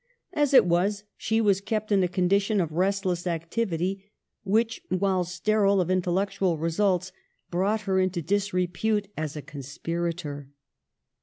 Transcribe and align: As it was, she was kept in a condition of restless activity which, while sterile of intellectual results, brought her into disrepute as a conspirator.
As 0.33 0.55
it 0.55 0.65
was, 0.65 1.03
she 1.15 1.39
was 1.39 1.61
kept 1.61 1.91
in 1.91 2.01
a 2.01 2.07
condition 2.07 2.59
of 2.59 2.71
restless 2.71 3.27
activity 3.27 4.09
which, 4.43 4.81
while 4.89 5.23
sterile 5.23 5.79
of 5.79 5.91
intellectual 5.91 6.57
results, 6.57 7.11
brought 7.51 7.81
her 7.81 7.99
into 7.99 8.23
disrepute 8.23 9.09
as 9.15 9.35
a 9.35 9.43
conspirator. 9.43 10.49